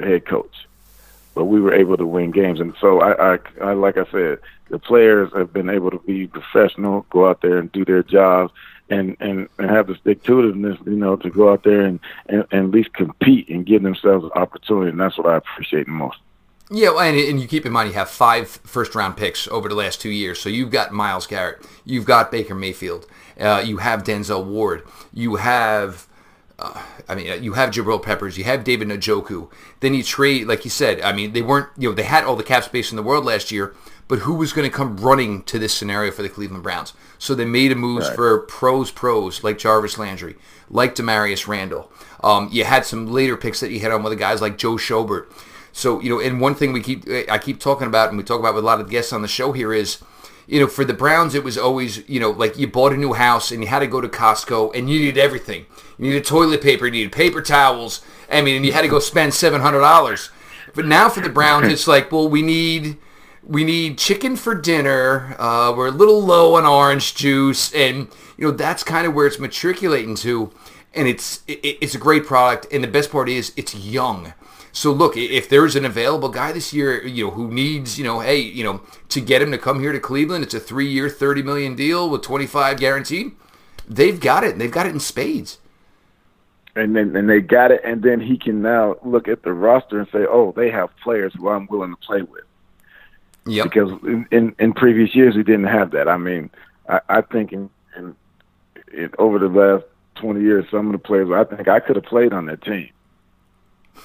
[0.00, 0.66] head coach,
[1.34, 2.60] but we were able to win games.
[2.60, 6.26] And so I, I, I like I said, the players have been able to be
[6.26, 8.52] professional, go out there and do their jobs,
[8.88, 12.00] and and, and have the stick to itiveness, you know, to go out there and,
[12.26, 14.90] and, and at least compete and give themselves an opportunity.
[14.90, 16.18] And that's what I appreciate the most.
[16.70, 19.74] Yeah, and, and you keep in mind you have five first round picks over the
[19.74, 20.40] last two years.
[20.40, 23.06] So you've got Myles Garrett, you've got Baker Mayfield,
[23.38, 26.06] uh, you have Denzel Ward, you have.
[26.58, 29.50] Uh, I mean, uh, you have Jabril Peppers, you have David Njoku.
[29.80, 31.00] Then you trade, like you said.
[31.00, 33.24] I mean, they weren't, you know, they had all the cap space in the world
[33.24, 33.74] last year,
[34.08, 36.92] but who was going to come running to this scenario for the Cleveland Browns?
[37.18, 38.14] So they made a moves right.
[38.14, 40.36] for pros, pros like Jarvis Landry,
[40.68, 41.90] like Damarious Randall.
[42.22, 44.74] Um, you had some later picks that you hit on with the guys like Joe
[44.74, 45.32] Schobert.
[45.72, 48.40] So you know, and one thing we keep I keep talking about, and we talk
[48.40, 49.98] about with a lot of guests on the show here is,
[50.46, 53.12] you know, for the Browns, it was always you know like you bought a new
[53.12, 55.66] house and you had to go to Costco and you needed everything.
[55.98, 58.02] You needed toilet paper, you needed paper towels.
[58.30, 60.30] I mean, and you had to go spend seven hundred dollars.
[60.74, 62.96] But now for the Browns, it's like, well, we need
[63.42, 65.34] we need chicken for dinner.
[65.38, 69.26] Uh, we're a little low on orange juice, and you know that's kind of where
[69.26, 70.52] it's matriculating to.
[70.94, 74.34] And it's it, it's a great product, and the best part is it's young.
[74.72, 78.20] So look, if there's an available guy this year, you know, who needs, you know,
[78.20, 81.42] hey, you know, to get him to come here to Cleveland, it's a three-year, thirty
[81.42, 83.32] million deal with twenty-five guaranteed.
[83.88, 84.58] They've got it.
[84.58, 85.58] They've got it in spades.
[86.76, 89.98] And then and they got it, and then he can now look at the roster
[89.98, 92.44] and say, oh, they have players who I'm willing to play with.
[93.44, 93.64] Yeah.
[93.64, 96.06] Because in, in, in previous years we didn't have that.
[96.06, 96.48] I mean,
[96.88, 98.14] I, I think in, in,
[98.92, 102.04] in over the last twenty years, some of the players I think I could have
[102.04, 102.90] played on that team.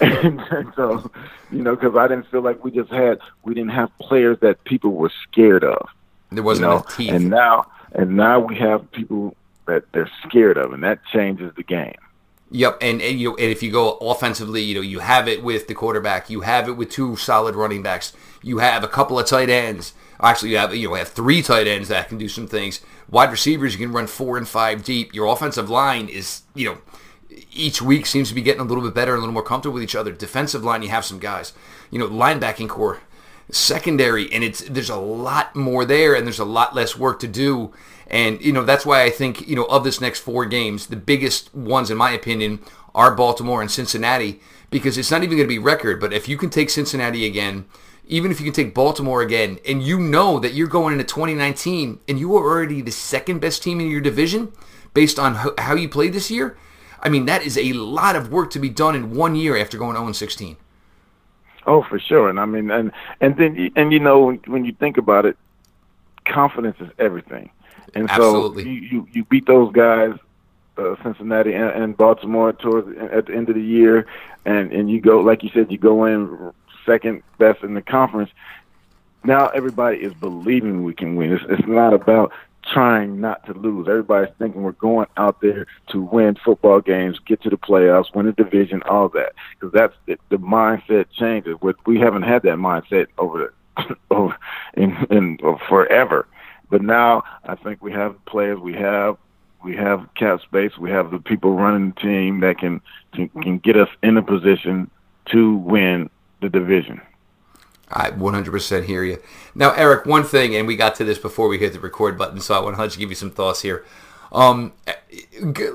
[0.02, 0.42] And,
[0.76, 1.10] so,
[1.52, 4.64] you know, because I didn't feel like we just had we didn't have players that
[4.64, 5.88] people were scared of.
[6.32, 6.76] There wasn't you know?
[6.78, 7.12] enough teeth.
[7.12, 9.36] And now, and now we have people
[9.68, 11.96] that they're scared of, and that changes the game.
[12.52, 15.44] Yep, and, and you know, and if you go offensively, you know, you have it
[15.44, 19.18] with the quarterback, you have it with two solid running backs, you have a couple
[19.18, 19.94] of tight ends.
[20.22, 22.82] Actually, you have you know have three tight ends that can do some things.
[23.10, 25.14] Wide receivers, you can run four and five deep.
[25.14, 26.78] Your offensive line is you know
[27.52, 29.76] each week seems to be getting a little bit better and a little more comfortable
[29.76, 30.12] with each other.
[30.12, 31.54] Defensive line, you have some guys.
[31.92, 33.02] You know, linebacking corps,
[33.52, 37.28] secondary, and it's there's a lot more there, and there's a lot less work to
[37.28, 37.74] do
[38.08, 40.96] and, you know, that's why I think, you know, of this next four games, the
[40.96, 42.60] biggest ones, in my opinion,
[42.94, 46.00] are Baltimore and Cincinnati because it's not even going to be record.
[46.00, 47.66] But if you can take Cincinnati again,
[48.08, 52.00] even if you can take Baltimore again, and you know that you're going into 2019
[52.08, 54.52] and you are already the second best team in your division
[54.94, 56.58] based on how you played this year,
[57.06, 59.78] I mean, that is a lot of work to be done in one year after
[59.78, 60.58] going 0 16.
[61.68, 62.30] Oh, for sure.
[62.30, 62.92] And I mean, and
[63.22, 65.38] and then and you know when you think about it,
[66.26, 67.52] confidence is everything.
[67.94, 68.64] And Absolutely.
[68.64, 70.16] so you, you, you beat those guys,
[70.78, 74.08] uh, Cincinnati and, and Baltimore, towards at the end of the year,
[74.44, 76.52] and and you go like you said, you go in
[76.88, 78.32] second best in the conference.
[79.24, 81.34] Now everybody is believing we can win.
[81.34, 82.32] It's, it's not about
[82.72, 83.88] trying not to lose.
[83.88, 88.28] Everybody's thinking we're going out there to win football games, get to the playoffs, win
[88.28, 89.34] a division, all that.
[89.54, 91.56] Because that's the, the mindset changes.
[91.62, 94.36] We we haven't had that mindset over the, over
[94.76, 96.28] in, in forever.
[96.70, 99.18] But now I think we have players, we have
[99.64, 102.82] we have cap space, we have the people running the team that can
[103.14, 104.90] can, can get us in a position
[105.32, 106.10] to win
[106.42, 107.02] the division.
[107.90, 109.22] I 100% hear you.
[109.54, 112.40] Now, Eric, one thing, and we got to this before we hit the record button,
[112.40, 113.86] so I want to give you some thoughts here.
[114.32, 114.74] Um,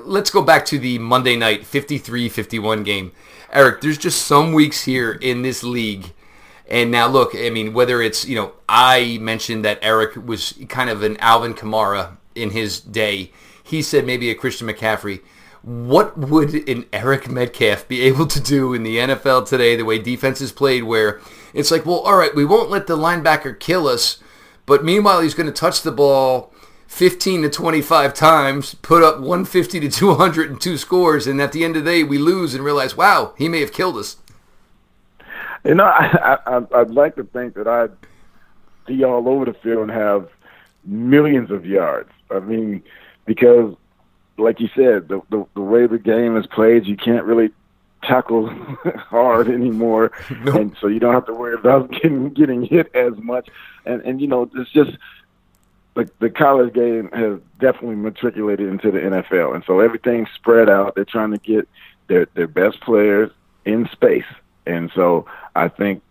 [0.03, 3.11] let's go back to the Monday night 53-51 game.
[3.51, 6.13] Eric, there's just some weeks here in this league
[6.71, 10.89] and now look, I mean, whether it's, you know, I mentioned that Eric was kind
[10.89, 13.31] of an Alvin Kamara in his day.
[13.61, 15.19] He said maybe a Christian McCaffrey.
[15.63, 19.99] What would an Eric Metcalf be able to do in the NFL today, the way
[19.99, 21.21] defense is played, where
[21.53, 24.19] it's like, well, all right, we won't let the linebacker kill us,
[24.65, 26.51] but meanwhile he's going to touch the ball
[26.87, 31.85] 15 to 25 times, put up 150 to 202 scores, and at the end of
[31.85, 34.17] the day we lose and realize, wow, he may have killed us.
[35.63, 37.91] You know, I, I I'd like to think that I'd
[38.87, 40.27] be all over the field and have
[40.83, 42.11] millions of yards.
[42.29, 42.83] I mean,
[43.25, 43.75] because
[44.41, 47.51] like you said, the the, the way the game is played, you can't really
[48.03, 48.47] tackle
[48.95, 50.11] hard anymore,
[50.43, 50.55] nope.
[50.55, 53.49] and so you don't have to worry about getting getting hit as much.
[53.85, 54.97] And and you know, it's just
[55.93, 60.95] the the college game has definitely matriculated into the NFL, and so everything's spread out.
[60.95, 61.67] They're trying to get
[62.07, 63.31] their their best players
[63.65, 64.25] in space,
[64.65, 65.25] and so
[65.55, 66.01] I think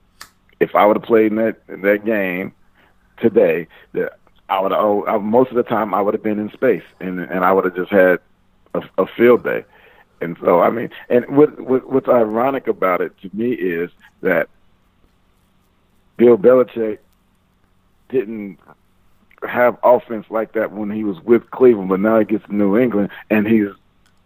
[0.60, 2.52] if I would have played in that in that game
[3.18, 4.19] today, that
[4.50, 7.44] I would have most of the time I would have been in space, and and
[7.44, 8.18] I would have just had
[8.74, 9.64] a, a field day.
[10.20, 13.90] And so I mean, and what, what what's ironic about it to me is
[14.22, 14.48] that
[16.16, 16.98] Bill Belichick
[18.10, 18.58] didn't
[19.48, 22.76] have offense like that when he was with Cleveland, but now he gets to New
[22.76, 23.68] England, and he's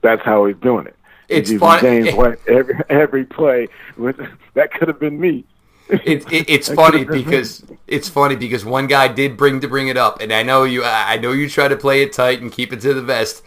[0.00, 0.96] that's how he's doing it
[1.28, 1.80] it's fun.
[1.80, 3.68] James White every every play.
[4.54, 5.44] That could have been me.
[5.88, 9.96] It, it, it's funny because it's funny because one guy did bring to bring it
[9.96, 10.84] up, and I know you.
[10.84, 13.42] I know you try to play it tight and keep it to the vest.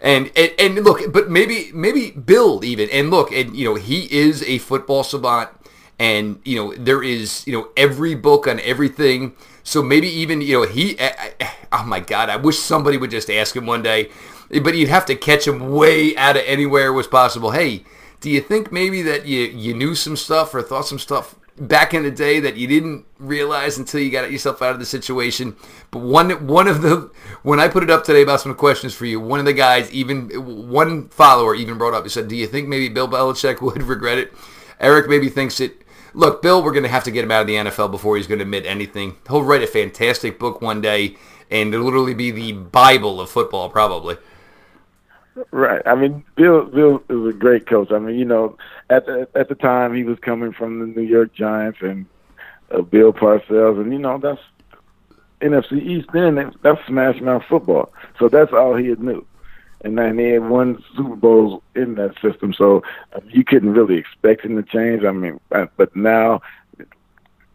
[0.00, 4.12] And, and and look, but maybe maybe Bill even and look, and you know he
[4.12, 5.50] is a football savant,
[5.98, 9.34] and you know there is you know every book on everything.
[9.64, 10.96] So maybe even you know he.
[11.70, 12.30] Oh my God!
[12.30, 14.10] I wish somebody would just ask him one day,
[14.62, 17.50] but you'd have to catch him way out of anywhere was possible.
[17.50, 17.84] Hey,
[18.20, 21.94] do you think maybe that you you knew some stuff or thought some stuff back
[21.94, 25.56] in the day that you didn't realize until you got yourself out of the situation.
[25.90, 27.10] But one one of the
[27.42, 29.90] when I put it up today about some questions for you, one of the guys
[29.92, 30.28] even
[30.70, 32.04] one follower even brought up.
[32.04, 34.32] He said, "Do you think maybe Bill Belichick would regret it?"
[34.80, 35.82] Eric maybe thinks it.
[36.14, 38.26] Look, Bill, we're going to have to get him out of the NFL before he's
[38.26, 39.16] going to admit anything.
[39.28, 41.16] He'll write a fantastic book one day,
[41.50, 44.16] and it'll literally be the Bible of football, probably.
[45.50, 45.82] Right.
[45.86, 47.92] I mean, Bill Bill is a great coach.
[47.92, 48.56] I mean, you know,
[48.90, 52.06] at the at the time he was coming from the New York Giants and
[52.70, 54.40] uh, Bill Parcells, and you know that's
[55.40, 56.08] NFC East.
[56.12, 57.92] Then that's smash mouth football.
[58.18, 59.24] So that's all he knew.
[59.82, 62.82] And then he had won Super Bowls in that system, so
[63.20, 65.04] mean, you couldn't really expect him to change.
[65.04, 66.40] I mean, uh, but now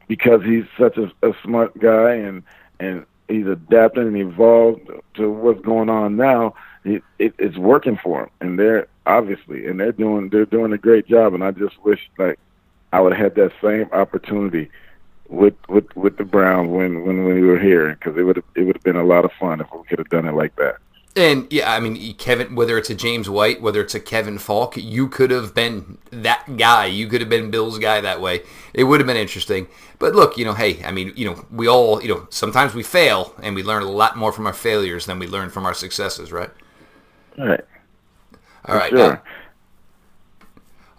[0.08, 2.44] because he's such a, a smart guy and
[2.80, 6.54] and he's adapting and evolved to what's going on now
[6.86, 10.78] it, it, it's working for them, and they're obviously, and they're doing they're doing a
[10.78, 11.34] great job.
[11.34, 12.40] And I just wish like
[12.92, 14.70] I would have had that same opportunity
[15.30, 18.76] with with with the Browns when when we were here, because it would it would
[18.76, 20.78] have been a lot of fun if we could have done it like that.
[21.16, 24.78] And yeah, I mean, Kevin, whether it's a James White, whether it's a Kevin Faulk,
[24.78, 26.88] you could have been that guy.
[26.88, 28.42] You could have been Bill's guy that way.
[28.74, 29.68] It would have been interesting.
[30.00, 32.82] But look, you know, hey, I mean, you know, we all, you know, sometimes we
[32.82, 35.76] fail and we learn a lot more from our failures than we learn from our
[35.76, 36.50] successes, right?
[37.38, 37.66] All right.
[38.66, 38.90] All right.
[38.90, 39.14] Sure.
[39.14, 39.22] Now,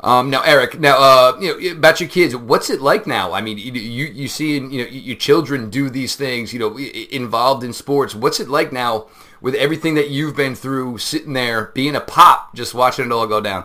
[0.05, 3.33] um, now, Eric, now, uh, you know, about your kids, what's it like now?
[3.33, 7.65] I mean, you you see, you know, your children do these things, you know, involved
[7.65, 8.15] in sports.
[8.15, 9.07] What's it like now
[9.41, 13.27] with everything that you've been through, sitting there, being a pop, just watching it all
[13.27, 13.65] go down?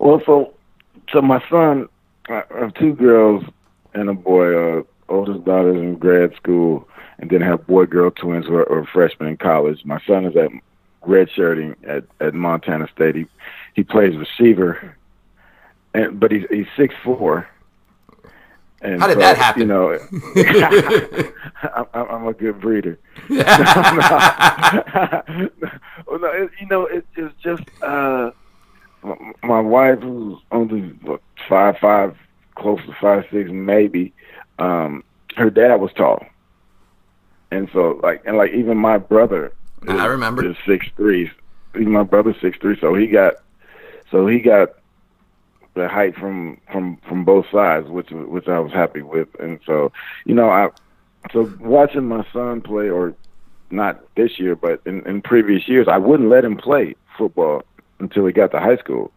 [0.00, 0.54] Well, so,
[1.12, 1.88] so my son,
[2.28, 3.44] I have two girls
[3.94, 4.78] and a boy.
[4.78, 6.88] Uh, oldest daughter's in grad school,
[7.18, 9.84] and then have boy girl twins who are, are freshmen in college.
[9.84, 10.50] My son is at
[11.06, 13.14] redshirting at at Montana State.
[13.14, 13.26] He
[13.74, 14.96] he plays receiver,
[15.94, 17.48] and but he's he's six four.
[18.82, 19.62] And How did so, that happen?
[19.62, 19.92] You know,
[21.94, 22.98] I'm, I'm a good breeder.
[23.28, 23.44] no, no,
[26.06, 28.32] well, no it, you know, it, it's just uh,
[29.44, 30.98] my wife, who's only
[31.48, 32.16] five five,
[32.56, 34.12] close to five six, maybe.
[34.58, 35.04] Um,
[35.36, 36.26] her dad was tall,
[37.52, 39.52] and so like, and like even my brother
[39.88, 40.44] I remember.
[40.44, 41.30] Is six three.
[41.74, 43.34] My brother's six three, so he got
[44.10, 44.74] so he got
[45.74, 49.92] the height from from from both sides, which which I was happy with, and so
[50.24, 50.68] you know I
[51.32, 53.14] so watching my son play, or
[53.70, 57.62] not this year, but in, in previous years, I wouldn't let him play football
[58.00, 59.12] until he got to high school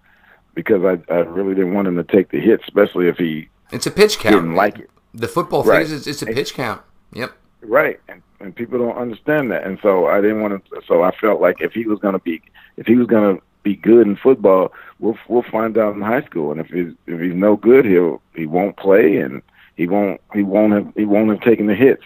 [0.54, 3.86] because I I really didn't want him to take the hit, especially if he it's
[3.86, 4.36] a pitch count.
[4.36, 4.90] Didn't like it.
[5.14, 5.82] The football right.
[5.82, 6.82] is it's a pitch count.
[7.14, 7.34] Yep.
[7.68, 10.82] Right, and and people don't understand that, and so I didn't want to.
[10.88, 12.42] So I felt like if he was going to be,
[12.78, 16.24] if he was going to be good in football, we'll we'll find out in high
[16.24, 19.42] school, and if he's if he's no good, he'll he won't play, and
[19.76, 22.04] he won't he won't have he won't have taken the hits,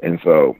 [0.00, 0.56] and so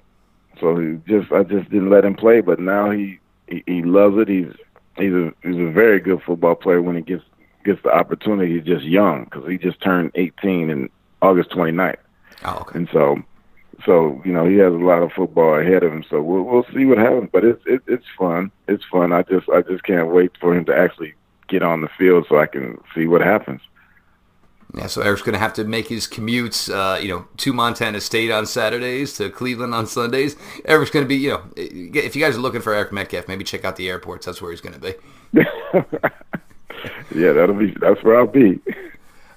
[0.61, 4.17] so he just I just didn't let him play, but now he he, he loves
[4.19, 4.29] it.
[4.29, 4.53] He's
[4.97, 7.25] he's a he's a very good football player when he gets
[7.65, 8.55] gets the opportunity.
[8.55, 10.89] He's just young because he just turned 18 in
[11.21, 11.97] August 29th.
[12.45, 12.79] Oh, okay.
[12.79, 13.23] And so
[13.85, 16.05] so you know he has a lot of football ahead of him.
[16.09, 17.31] So we'll we'll see what happens.
[17.33, 18.51] But it's it, it's fun.
[18.67, 19.13] It's fun.
[19.13, 21.15] I just I just can't wait for him to actually
[21.49, 23.61] get on the field so I can see what happens.
[24.75, 28.03] Yeah, so Eric's going to have to make his commutes, uh, you know, to Montana
[28.03, 30.37] State on Saturdays, to Cleveland on Sundays.
[30.67, 33.45] Eric's going to be, you know, if you guys are looking for Eric Metcalf, maybe
[33.45, 34.27] check out the airports.
[34.27, 34.95] That's where he's going to be.
[37.19, 37.75] yeah, that'll be.
[37.81, 38.61] That's where I'll be.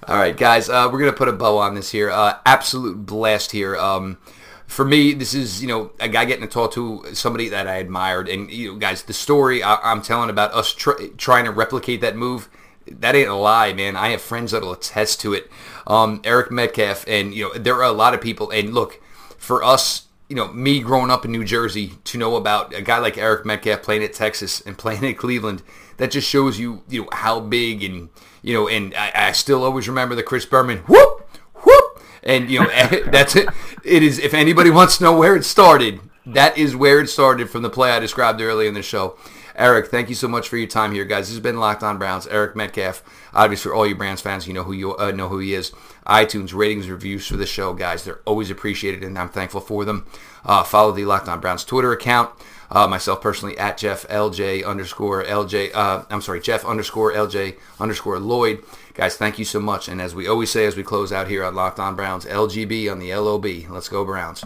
[0.08, 2.10] All right, guys, uh, we're gonna put a bow on this here.
[2.10, 3.76] Uh, absolute blast here.
[3.76, 4.18] Um,
[4.66, 7.76] for me, this is you know a guy getting to talk to somebody that I
[7.76, 11.52] admired, and you know, guys, the story I- am telling about us tr- trying to
[11.52, 12.48] replicate that move,
[12.88, 13.94] that ain't a lie, man.
[13.94, 15.48] I have friends that'll attest to it.
[15.86, 19.00] Um, Eric Metcalf, and you know there are a lot of people, and look,
[19.38, 22.98] for us, you know, me growing up in New Jersey to know about a guy
[22.98, 25.62] like Eric Metcalf playing at Texas and playing at Cleveland,
[25.98, 28.08] that just shows you you know how big and
[28.42, 32.60] you know, and I, I still always remember the Chris Berman whoop whoop, and you
[32.60, 32.66] know
[33.06, 33.48] that's it.
[33.84, 37.50] It is if anybody wants to know where it started, that is where it started
[37.50, 39.16] from the play I described earlier in the show.
[39.54, 41.26] Eric, thank you so much for your time here, guys.
[41.26, 42.26] This has been Locked On Browns.
[42.26, 43.02] Eric Metcalf.
[43.34, 45.72] Obviously, for all you Browns fans, you know who you uh, know who he is.
[46.06, 48.04] iTunes ratings, reviews for the show, guys.
[48.04, 50.06] They're always appreciated, and I'm thankful for them.
[50.44, 52.30] Uh, follow the Locked On Browns Twitter account.
[52.74, 55.72] Uh, myself personally at Jeff LJ underscore LJ.
[55.74, 58.64] Uh, I'm sorry, Jeff underscore LJ underscore Lloyd.
[58.94, 59.88] Guys, thank you so much.
[59.88, 62.90] And as we always say as we close out here on Locked On Browns, LGB
[62.90, 63.44] on the LOB.
[63.70, 64.42] Let's go Browns.